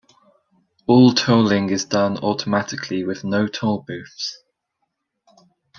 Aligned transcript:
All 0.87 1.13
tolling 1.13 1.69
is 1.69 1.85
done 1.85 2.17
automatically 2.23 3.03
with 3.03 3.23
no 3.23 3.45
tollbooths. 3.45 4.37